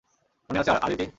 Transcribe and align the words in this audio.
মনে 0.49 0.59
আছে, 0.59 0.71
আদিতি? 0.77 1.05